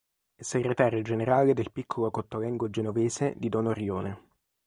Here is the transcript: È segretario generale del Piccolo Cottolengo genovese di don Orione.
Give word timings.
È 0.33 0.41
segretario 0.41 1.03
generale 1.03 1.53
del 1.53 1.71
Piccolo 1.71 2.09
Cottolengo 2.09 2.71
genovese 2.71 3.35
di 3.37 3.49
don 3.49 3.67
Orione. 3.67 4.29